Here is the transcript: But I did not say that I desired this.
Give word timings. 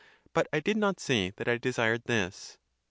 But 0.33 0.47
I 0.51 0.59
did 0.61 0.77
not 0.77 0.99
say 0.99 1.29
that 1.35 1.47
I 1.47 1.59
desired 1.59 2.05
this. 2.05 2.57